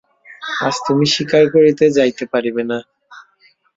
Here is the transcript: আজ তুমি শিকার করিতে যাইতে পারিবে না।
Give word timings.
আজ 0.61 0.75
তুমি 0.85 1.05
শিকার 1.13 1.43
করিতে 1.53 1.85
যাইতে 1.97 2.23
পারিবে 2.33 2.63
না। 2.71 2.77